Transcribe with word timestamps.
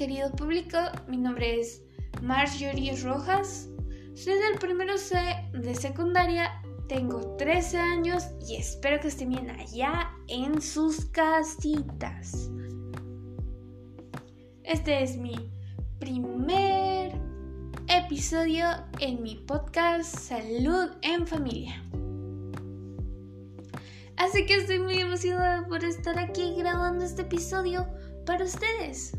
querido 0.00 0.32
público, 0.32 0.78
mi 1.08 1.18
nombre 1.18 1.60
es 1.60 1.82
Marjorie 2.22 2.96
Rojas. 3.02 3.68
Soy 4.14 4.32
del 4.32 4.58
primero 4.58 4.96
C 4.96 5.14
de 5.52 5.74
secundaria, 5.74 6.62
tengo 6.88 7.36
13 7.36 7.76
años 7.76 8.24
y 8.48 8.56
espero 8.56 8.98
que 8.98 9.08
estén 9.08 9.28
bien 9.28 9.50
allá 9.50 10.10
en 10.28 10.62
sus 10.62 11.04
casitas. 11.04 12.50
Este 14.64 15.02
es 15.02 15.18
mi 15.18 15.36
primer 15.98 17.12
episodio 17.88 18.68
en 19.00 19.22
mi 19.22 19.36
podcast 19.36 20.16
Salud 20.16 20.92
en 21.02 21.26
Familia. 21.26 21.84
Así 24.16 24.46
que 24.46 24.54
estoy 24.54 24.78
muy 24.78 24.98
emocionada 24.98 25.66
por 25.68 25.84
estar 25.84 26.18
aquí 26.18 26.54
grabando 26.56 27.04
este 27.04 27.20
episodio 27.20 27.86
para 28.24 28.46
ustedes. 28.46 29.12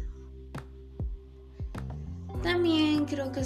También 2.43 3.05
creo 3.05 3.31
que 3.31 3.43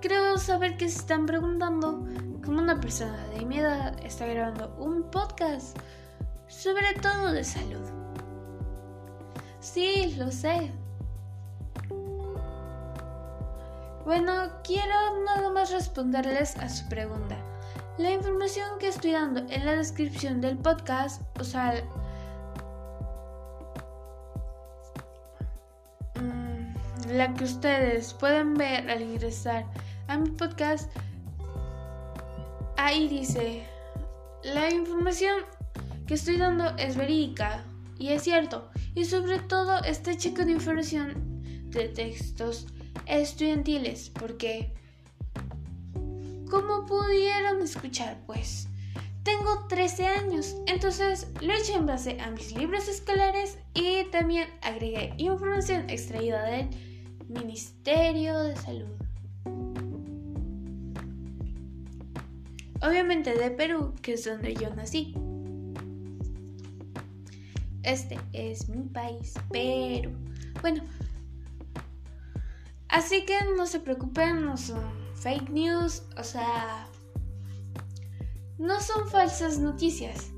creo 0.00 0.38
saber 0.38 0.76
que 0.76 0.88
se 0.88 0.98
están 0.98 1.26
preguntando 1.26 2.04
cómo 2.44 2.60
una 2.60 2.80
persona 2.80 3.26
de 3.28 3.44
mi 3.44 3.58
edad 3.58 3.96
está 4.04 4.26
grabando 4.26 4.74
un 4.78 5.04
podcast 5.10 5.78
sobre 6.48 6.94
todo 7.00 7.32
de 7.32 7.44
salud. 7.44 7.88
Sí, 9.60 10.14
lo 10.18 10.30
sé. 10.30 10.72
Bueno, 14.04 14.32
quiero 14.64 15.24
nada 15.24 15.50
más 15.50 15.70
responderles 15.70 16.56
a 16.56 16.68
su 16.68 16.88
pregunta. 16.88 17.36
La 17.98 18.10
información 18.10 18.78
que 18.80 18.88
estoy 18.88 19.12
dando 19.12 19.40
en 19.48 19.64
la 19.64 19.76
descripción 19.76 20.40
del 20.40 20.58
podcast, 20.58 21.22
o 21.38 21.44
sea, 21.44 21.74
la 27.12 27.34
que 27.34 27.44
ustedes 27.44 28.14
pueden 28.14 28.54
ver 28.54 28.88
al 28.90 29.02
ingresar 29.02 29.66
a 30.08 30.16
mi 30.16 30.30
podcast, 30.30 30.90
ahí 32.76 33.06
dice, 33.08 33.64
la 34.42 34.72
información 34.72 35.42
que 36.06 36.14
estoy 36.14 36.38
dando 36.38 36.74
es 36.78 36.96
verídica 36.96 37.64
y 37.98 38.08
es 38.08 38.22
cierto, 38.22 38.70
y 38.94 39.04
sobre 39.04 39.38
todo 39.40 39.82
está 39.84 40.16
checo 40.16 40.44
de 40.44 40.52
información 40.52 41.42
de 41.70 41.88
textos 41.88 42.66
estudiantiles, 43.06 44.10
porque, 44.10 44.72
como 46.50 46.86
pudieron 46.86 47.60
escuchar, 47.62 48.18
pues, 48.26 48.68
tengo 49.22 49.66
13 49.68 50.06
años, 50.06 50.56
entonces 50.66 51.28
lo 51.40 51.52
hecho 51.52 51.74
en 51.76 51.86
base 51.86 52.18
a 52.20 52.30
mis 52.30 52.56
libros 52.56 52.88
escolares 52.88 53.58
y 53.74 54.04
también 54.10 54.48
agregué 54.62 55.14
información 55.18 55.88
extraída 55.88 56.42
del 56.44 56.91
Ministerio 57.32 58.38
de 58.38 58.56
Salud. 58.56 58.88
Obviamente 62.80 63.34
de 63.34 63.50
Perú, 63.50 63.94
que 64.02 64.14
es 64.14 64.24
donde 64.24 64.54
yo 64.54 64.74
nací. 64.74 65.14
Este 67.82 68.18
es 68.32 68.68
mi 68.68 68.82
país, 68.88 69.34
Perú. 69.50 70.10
Bueno, 70.60 70.82
Así 72.92 73.24
que 73.24 73.34
no 73.56 73.66
se 73.66 73.80
preocupen, 73.80 74.44
no 74.44 74.58
son 74.58 74.84
fake 75.14 75.48
news, 75.48 76.02
o 76.18 76.22
sea, 76.22 76.86
no 78.58 78.78
son 78.82 79.08
falsas 79.08 79.58
noticias. 79.58 80.30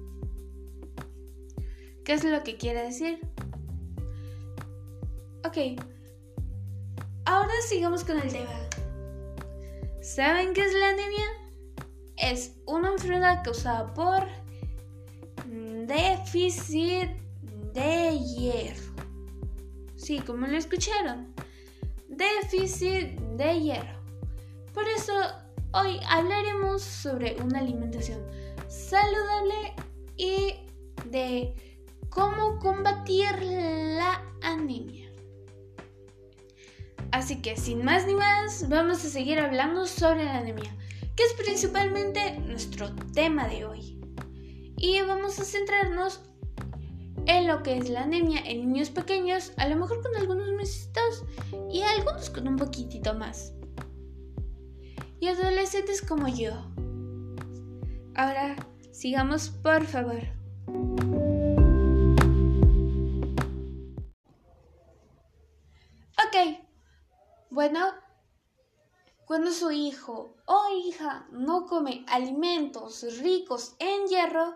¿Qué 2.05 2.13
es 2.13 2.23
lo 2.23 2.45
que 2.45 2.57
quiere 2.57 2.85
decir? 2.85 3.19
Ok, 5.45 5.83
ahora 7.25 7.53
sigamos 7.69 8.05
con 8.05 8.19
el 8.19 8.33
tema. 8.33 8.69
¿Saben 10.01 10.53
qué 10.55 10.63
es 10.63 10.75
la 10.75 10.91
anemia? 10.91 11.27
Es 12.17 12.57
una 12.67 12.93
enfermedad 12.93 13.43
causada 13.43 13.93
por 13.95 14.27
déficit 15.87 17.11
de 17.73 18.19
hierro. 18.19 18.95
Sí, 19.97 20.21
como 20.21 20.47
lo 20.47 20.57
escucharon 20.57 21.35
déficit 22.17 23.19
de 23.37 23.61
hierro. 23.61 23.99
Por 24.73 24.87
eso 24.89 25.13
hoy 25.73 25.99
hablaremos 26.09 26.83
sobre 26.83 27.37
una 27.43 27.61
alimentación 27.61 28.21
saludable 28.69 29.75
y 30.17 30.55
de 31.07 31.55
cómo 32.11 32.59
combatir 32.59 33.27
Así 37.25 37.37
que 37.37 37.57
sin 37.57 37.83
más 37.83 38.07
ni 38.07 38.13
más, 38.13 38.69
vamos 38.69 39.03
a 39.03 39.09
seguir 39.09 39.39
hablando 39.39 39.87
sobre 39.87 40.25
la 40.25 40.41
anemia, 40.41 40.77
que 41.17 41.23
es 41.23 41.33
principalmente 41.33 42.39
nuestro 42.41 42.95
tema 43.15 43.49
de 43.49 43.65
hoy. 43.65 43.99
Y 44.77 45.01
vamos 45.01 45.41
a 45.41 45.45
centrarnos 45.45 46.21
en 47.25 47.47
lo 47.47 47.63
que 47.63 47.79
es 47.79 47.89
la 47.89 48.03
anemia 48.03 48.41
en 48.45 48.71
niños 48.71 48.91
pequeños, 48.91 49.53
a 49.57 49.67
lo 49.67 49.77
mejor 49.77 50.03
con 50.03 50.15
algunos 50.17 50.53
meses 50.53 50.91
y 51.73 51.81
algunos 51.81 52.29
con 52.29 52.47
un 52.47 52.57
poquitito 52.57 53.15
más. 53.15 53.55
Y 55.19 55.29
adolescentes 55.29 56.03
como 56.03 56.29
yo. 56.29 56.53
Ahora, 58.17 58.55
sigamos 58.93 59.49
por 59.49 59.87
favor. 59.87 60.25
Bueno, 67.65 67.95
cuando 69.25 69.51
su 69.51 69.71
hijo 69.71 70.37
o 70.45 70.69
hija 70.85 71.27
no 71.31 71.65
come 71.65 72.05
alimentos 72.09 73.03
ricos 73.21 73.75
en 73.79 74.07
hierro, 74.07 74.55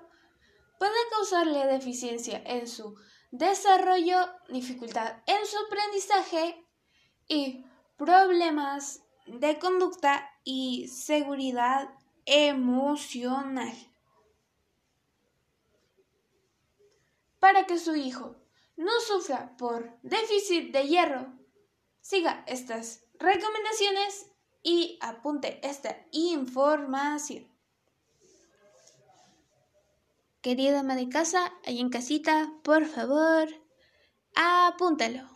puede 0.78 0.92
causarle 1.10 1.66
deficiencia 1.66 2.42
en 2.44 2.68
su 2.68 2.98
desarrollo, 3.30 4.18
dificultad 4.50 5.22
en 5.26 5.46
su 5.46 5.56
aprendizaje 5.56 6.66
y 7.28 7.64
problemas 7.96 9.00
de 9.26 9.58
conducta 9.58 10.28
y 10.44 10.88
seguridad 10.88 11.88
emocional. 12.26 13.74
Para 17.38 17.64
que 17.64 17.78
su 17.78 17.96
hijo 17.96 18.36
no 18.76 18.92
sufra 19.00 19.56
por 19.56 19.98
déficit 20.02 20.74
de 20.74 20.86
hierro, 20.88 21.38
siga 22.00 22.44
estas 22.46 23.04
recomendaciones 23.18 24.30
y 24.62 24.98
apunte 25.00 25.60
esta 25.66 25.96
información. 26.12 27.46
Querida 30.40 30.80
ama 30.80 30.94
de 30.94 31.08
casa, 31.08 31.52
ahí 31.64 31.80
en 31.80 31.90
casita, 31.90 32.52
por 32.62 32.86
favor, 32.86 33.48
apúntalo. 34.34 35.28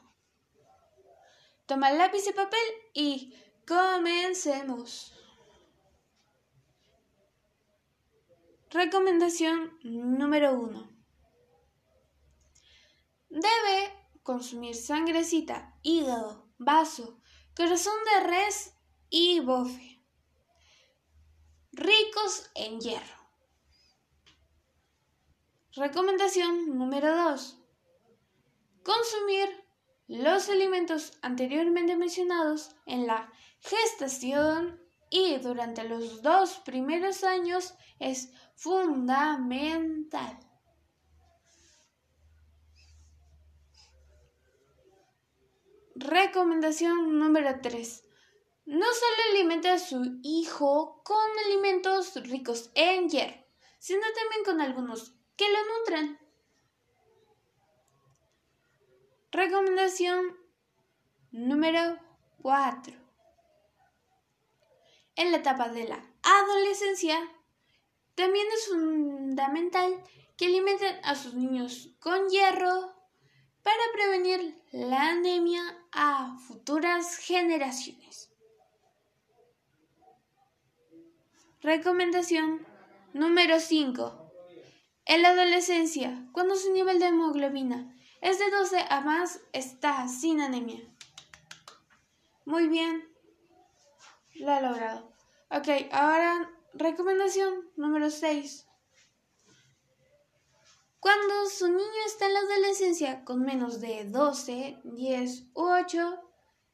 Toma 1.67 1.91
lápiz 1.93 2.27
y 2.29 2.33
papel 2.33 2.61
y 2.95 3.35
comencemos. 3.67 5.13
Recomendación 8.71 9.79
número 9.83 10.55
uno. 10.55 10.89
Debe 13.29 13.93
consumir 14.23 14.75
sangrecita, 14.75 15.75
hígado, 15.83 16.42
vaso, 16.65 17.21
corazón 17.57 17.95
de 18.05 18.27
res 18.27 18.75
y 19.11 19.41
bofe, 19.41 20.03
ricos 21.73 22.51
en 22.55 22.81
hierro. 22.81 23.23
Recomendación 25.75 26.77
número 26.77 27.17
2. 27.31 27.59
Consumir 28.83 29.49
los 30.07 30.49
alimentos 30.51 31.19
anteriormente 31.23 31.97
mencionados 31.97 32.75
en 32.85 33.07
la 33.07 33.33
gestación 33.61 34.83
y 35.09 35.37
durante 35.39 35.85
los 35.85 36.23
dos 36.23 36.59
primeros 36.65 37.25
años 37.25 37.75
es 37.99 38.33
fundamental. 38.57 40.39
Recomendación 46.03 47.17
número 47.21 47.61
3. 47.63 48.05
No 48.67 48.87
solo 48.87 49.17
alimente 49.31 49.69
a 49.69 49.79
su 49.79 50.19
hijo 50.25 51.01
con 51.05 51.31
alimentos 51.47 52.17
ricos 52.29 52.73
en 52.75 53.09
hierro, 53.09 53.45
sino 53.79 54.01
también 54.01 54.45
con 54.45 54.61
algunos 54.61 55.15
que 55.37 55.45
lo 55.49 55.59
nutran. 55.79 56.19
Recomendación 59.31 60.37
número 61.31 62.01
4. 62.43 62.95
En 65.15 65.31
la 65.31 65.37
etapa 65.37 65.69
de 65.69 65.87
la 65.87 66.05
adolescencia, 66.25 67.17
también 68.17 68.47
es 68.53 68.67
fundamental 68.67 70.03
que 70.37 70.47
alimenten 70.47 70.99
a 71.05 71.15
sus 71.15 71.35
niños 71.35 71.95
con 72.01 72.29
hierro, 72.29 72.92
para 73.63 73.83
prevenir 73.93 74.61
la 74.73 75.11
anemia 75.11 75.63
a 75.93 76.37
futuras 76.47 77.17
generaciones. 77.17 78.31
Recomendación 81.61 82.67
número 83.13 83.61
5. 83.61 84.33
En 85.05 85.23
la 85.23 85.31
adolescencia, 85.31 86.29
cuando 86.33 86.57
su 86.57 86.73
nivel 86.73 86.99
de 86.99 87.07
hemoglobina 87.07 87.97
es 88.21 88.39
de 88.39 88.51
12 88.51 88.85
a 88.89 89.01
más, 89.01 89.41
está 89.53 90.09
sin 90.09 90.41
anemia. 90.41 90.81
Muy 92.45 92.69
bien, 92.69 93.09
lo 94.35 94.53
ha 94.53 94.61
logrado. 94.61 95.13
Ok, 95.51 95.69
ahora 95.93 96.51
recomendación 96.75 97.71
número 97.77 98.11
6. 98.11 98.67
Cuando 101.03 101.47
su 101.47 101.67
niño 101.67 102.03
está 102.07 102.27
en 102.27 102.35
la 102.35 102.39
adolescencia 102.39 103.25
con 103.25 103.41
menos 103.43 103.81
de 103.81 104.05
12, 104.05 104.83
10 104.85 105.47
u 105.53 105.63
8, 105.63 106.31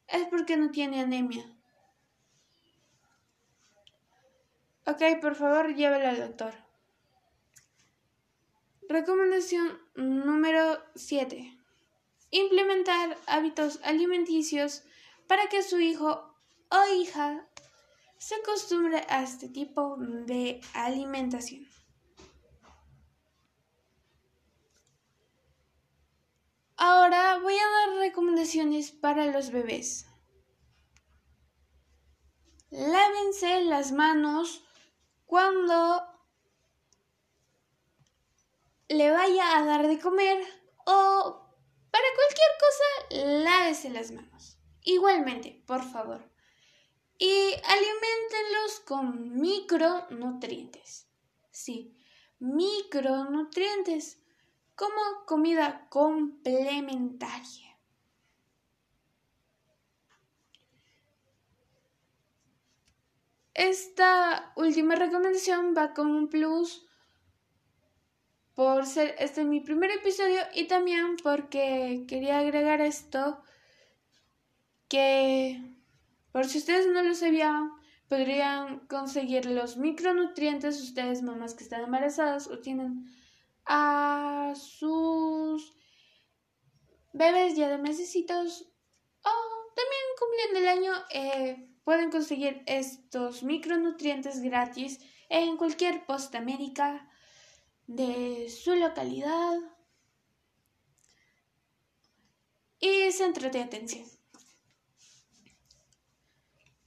es 0.07 0.27
porque 0.27 0.55
no 0.55 0.69
tiene 0.69 1.01
anemia. 1.01 1.51
Ok, 4.85 5.01
por 5.19 5.33
favor, 5.33 5.73
llévelo 5.73 6.09
al 6.09 6.19
doctor. 6.19 6.53
Recomendación 8.87 9.79
número 9.95 10.79
7. 10.93 11.57
Implementar 12.29 13.17
hábitos 13.25 13.79
alimenticios 13.81 14.83
para 15.25 15.47
que 15.47 15.63
su 15.63 15.79
hijo 15.79 16.35
o 16.69 16.93
hija 16.93 17.47
se 18.19 18.35
acostumbre 18.35 19.03
a 19.09 19.23
este 19.23 19.49
tipo 19.49 19.95
de 19.97 20.61
alimentación. 20.75 21.78
Ahora 26.81 27.39
voy 27.39 27.55
a 27.55 27.67
dar 27.67 27.97
recomendaciones 27.97 28.91
para 28.91 29.25
los 29.25 29.51
bebés. 29.51 30.07
Lávense 32.69 33.65
las 33.65 33.91
manos 33.91 34.63
cuando 35.25 36.01
le 38.87 39.11
vaya 39.11 39.57
a 39.57 39.65
dar 39.65 39.87
de 39.87 39.99
comer 39.99 40.41
o 40.85 41.49
para 41.91 42.05
cualquier 42.15 42.49
cosa, 42.59 43.43
lávese 43.43 43.89
las 43.89 44.11
manos. 44.11 44.57
Igualmente, 44.81 45.61
por 45.67 45.83
favor. 45.83 46.31
Y 47.17 47.51
alimentenlos 47.65 48.79
con 48.85 49.37
micronutrientes. 49.37 51.09
Sí, 51.51 51.97
micronutrientes 52.39 54.18
como 54.79 55.25
comida 55.25 55.87
complementaria. 55.89 57.77
Esta 63.53 64.53
última 64.55 64.95
recomendación 64.95 65.75
va 65.77 65.93
con 65.93 66.07
un 66.11 66.29
plus 66.29 66.87
por 68.53 68.85
ser 68.85 69.15
este 69.19 69.43
mi 69.43 69.59
primer 69.59 69.91
episodio 69.91 70.39
y 70.55 70.67
también 70.67 71.17
porque 71.21 72.05
quería 72.07 72.39
agregar 72.39 72.79
esto 72.79 73.43
que 74.87 75.61
por 76.31 76.45
si 76.45 76.59
ustedes 76.59 76.87
no 76.87 77.03
lo 77.03 77.15
sabían 77.15 77.73
podrían 78.07 78.79
conseguir 78.87 79.45
los 79.45 79.75
micronutrientes 79.75 80.81
ustedes 80.81 81.21
mamás 81.21 81.53
que 81.53 81.65
están 81.65 81.81
embarazadas 81.81 82.47
o 82.47 82.59
tienen 82.59 83.09
a 83.71 84.55
sus 84.55 85.71
bebés 87.13 87.55
ya 87.55 87.69
de 87.69 87.77
mesecitos 87.77 88.67
o 89.23 89.29
también 89.75 90.05
cumpliendo 90.17 90.59
el 90.59 90.67
año 90.67 90.93
eh, 91.11 91.69
pueden 91.83 92.09
conseguir 92.09 92.63
estos 92.65 93.43
micronutrientes 93.43 94.41
gratis 94.41 94.99
en 95.29 95.55
cualquier 95.55 96.07
posta 96.07 96.41
médica 96.41 97.07
de 97.85 98.49
su 98.49 98.73
localidad 98.75 99.59
y 102.79 103.11
centro 103.11 103.51
de 103.51 103.61
atención. 103.61 104.05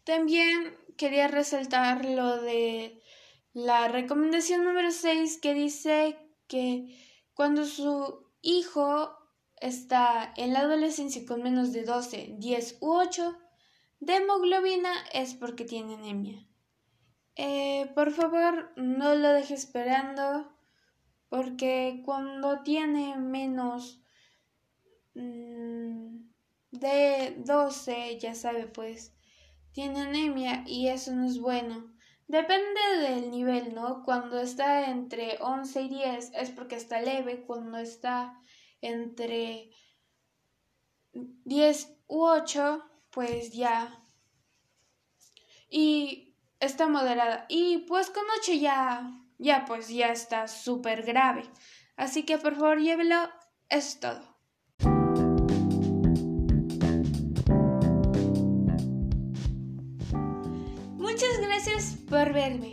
También 0.02 0.76
quería 0.96 1.28
resaltar 1.28 2.05
lo 2.05 2.43
de 2.43 3.00
la 3.52 3.87
recomendación 3.87 4.64
número 4.64 4.90
6 4.90 5.38
que 5.40 5.55
dice 5.55 6.19
que 6.52 6.99
cuando 7.32 7.64
su 7.64 8.26
hijo 8.43 9.16
está 9.56 10.34
en 10.37 10.52
la 10.52 10.60
adolescencia 10.60 11.25
con 11.25 11.43
menos 11.43 11.72
de 11.72 11.84
12, 11.84 12.34
10 12.38 12.76
u 12.82 12.93
8 12.93 13.38
de 14.00 14.16
hemoglobina 14.16 14.93
es 15.14 15.32
porque 15.32 15.64
tiene 15.64 15.94
anemia. 15.94 16.46
Eh, 17.37 17.90
por 17.94 18.10
favor, 18.10 18.70
no 18.76 19.14
lo 19.14 19.32
deje 19.32 19.54
esperando 19.54 20.52
porque 21.31 22.02
cuando 22.04 22.62
tiene 22.62 23.16
menos 23.16 24.02
mm, 25.14 26.19
de 26.72 27.37
12, 27.46 28.19
ya 28.19 28.34
sabe, 28.34 28.66
pues 28.66 29.14
tiene 29.72 30.02
anemia 30.02 30.64
y 30.66 30.88
eso 30.88 31.12
no 31.12 31.25
es 31.25 31.38
bueno. 31.38 31.94
Depende 32.29 32.81
del 33.01 33.31
nivel, 33.31 33.75
¿no? 33.75 34.03
Cuando 34.05 34.41
está 34.41 34.89
entre 34.91 35.39
11 35.41 35.83
y 35.83 35.89
10 35.89 36.33
es 36.35 36.51
porque 36.51 36.77
está 36.77 37.01
leve, 37.01 37.45
cuando 37.45 37.79
está 37.79 38.41
entre 38.81 39.71
10 41.13 41.97
u 42.07 42.25
8, 42.25 42.83
pues 43.11 43.53
ya. 43.53 44.03
Y 45.69 46.37
está 46.61 46.87
moderada. 46.89 47.47
Y 47.49 47.79
pues 47.89 48.11
con 48.11 48.25
8 48.41 48.53
ya 48.55 49.19
ya 49.43 49.65
pues 49.67 49.89
ya 49.89 50.13
está 50.13 50.49
súper 50.49 51.03
grave. 51.03 51.43
Así 51.97 52.25
que 52.25 52.39
por 52.39 52.55
favor 52.55 52.79
llévelo, 52.81 53.29
es 53.69 54.01
todo. 54.01 54.31
Por 62.12 62.31
verme. 62.35 62.73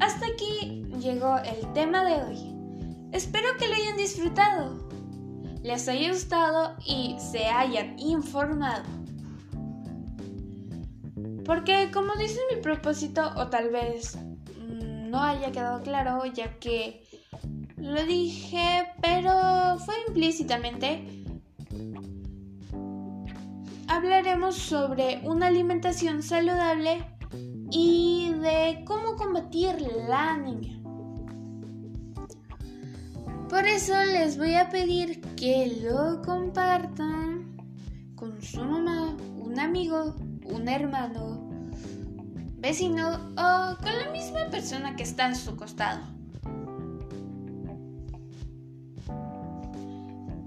Hasta 0.00 0.26
aquí 0.26 0.82
llegó 1.00 1.38
el 1.38 1.72
tema 1.72 2.02
de 2.02 2.14
hoy. 2.20 3.08
Espero 3.12 3.46
que 3.56 3.68
lo 3.68 3.74
hayan 3.76 3.96
disfrutado, 3.96 4.88
les 5.62 5.86
haya 5.86 6.10
gustado 6.10 6.74
y 6.84 7.14
se 7.20 7.46
hayan 7.46 7.96
informado. 7.96 8.82
Porque 11.44 11.92
como 11.92 12.12
dice 12.16 12.40
mi 12.52 12.60
propósito, 12.60 13.30
o 13.36 13.46
tal 13.46 13.70
vez 13.70 14.18
no 14.58 15.22
haya 15.22 15.52
quedado 15.52 15.80
claro, 15.82 16.24
ya 16.26 16.58
que 16.58 17.04
lo 17.76 18.02
dije, 18.04 18.88
pero 19.00 19.78
fue 19.78 19.94
implícitamente. 20.08 21.04
Hablaremos 23.86 24.56
sobre 24.56 25.20
una 25.22 25.46
alimentación 25.46 26.20
saludable 26.20 27.13
y 27.74 28.32
de 28.34 28.84
cómo 28.86 29.16
combatir 29.16 29.80
la 30.08 30.34
anemia. 30.34 30.78
Por 33.50 33.66
eso 33.66 33.94
les 34.04 34.38
voy 34.38 34.54
a 34.54 34.68
pedir 34.68 35.20
que 35.34 35.80
lo 35.82 36.22
compartan 36.22 37.56
con 38.14 38.40
su 38.40 38.64
mamá, 38.64 39.16
un 39.36 39.58
amigo, 39.58 40.14
un 40.44 40.68
hermano, 40.68 41.50
vecino 42.58 43.08
o 43.32 43.76
con 43.82 43.98
la 43.98 44.10
misma 44.12 44.46
persona 44.50 44.94
que 44.94 45.02
está 45.02 45.26
a 45.26 45.34
su 45.34 45.56
costado. 45.56 46.00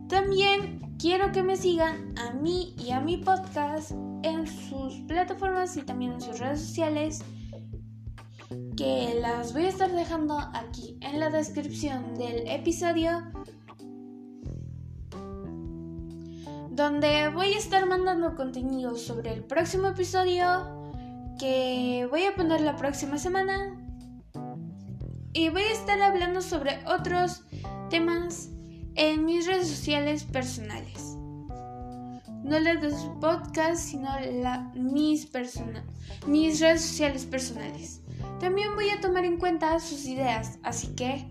También 0.07 0.76
quiero 0.99 1.31
que 1.31 1.43
me 1.43 1.57
sigan 1.57 2.15
a 2.17 2.31
mí 2.33 2.75
y 2.77 2.91
a 2.91 2.99
mi 2.99 3.17
podcast 3.17 3.91
en 4.23 4.47
sus 4.47 4.95
plataformas 5.07 5.77
y 5.77 5.81
también 5.81 6.13
en 6.13 6.21
sus 6.21 6.39
redes 6.39 6.61
sociales 6.61 7.23
que 8.75 9.17
las 9.19 9.53
voy 9.53 9.65
a 9.65 9.69
estar 9.69 9.91
dejando 9.91 10.37
aquí 10.53 10.97
en 11.01 11.19
la 11.19 11.29
descripción 11.29 12.15
del 12.15 12.47
episodio 12.47 13.23
donde 16.77 17.29
voy 17.29 17.53
a 17.53 17.57
estar 17.57 17.87
mandando 17.87 18.35
contenido 18.35 18.95
sobre 18.95 19.33
el 19.33 19.43
próximo 19.43 19.87
episodio 19.87 20.77
que 21.39 22.07
voy 22.09 22.23
a 22.23 22.35
poner 22.35 22.61
la 22.61 22.75
próxima 22.75 23.17
semana. 23.17 23.75
Y 25.33 25.49
voy 25.49 25.63
a 25.63 25.71
estar 25.71 25.99
hablando 26.01 26.41
sobre 26.41 26.79
otros 26.85 27.43
temas 27.89 28.49
en 28.97 29.25
mis 29.25 29.45
redes 29.45 29.67
sociales 29.67 30.23
personales. 30.23 31.15
No 32.43 32.59
las 32.59 32.81
de 32.81 32.91
podcast, 33.19 33.81
sino 33.83 34.09
la, 34.41 34.71
mis, 34.73 35.29
mis 36.25 36.59
redes 36.59 36.81
sociales 36.81 37.25
personales. 37.25 38.01
También 38.39 38.75
voy 38.75 38.89
a 38.89 38.99
tomar 38.99 39.25
en 39.25 39.37
cuenta 39.37 39.79
sus 39.79 40.05
ideas, 40.05 40.59
así 40.63 40.95
que 40.95 41.27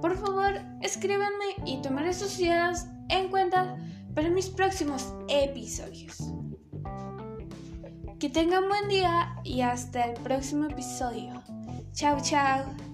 por 0.00 0.16
favor 0.16 0.60
escríbanme 0.82 1.56
y 1.64 1.80
tomaré 1.82 2.12
sus 2.12 2.38
ideas 2.38 2.86
en 3.08 3.28
cuenta 3.28 3.76
para 4.14 4.30
mis 4.30 4.48
próximos 4.48 5.12
episodios. 5.28 6.16
Que 8.18 8.28
tengan 8.28 8.68
buen 8.68 8.88
día 8.88 9.36
y 9.44 9.60
hasta 9.60 10.04
el 10.06 10.14
próximo 10.22 10.66
episodio. 10.66 11.40
Chao, 11.92 12.18
chao. 12.20 12.87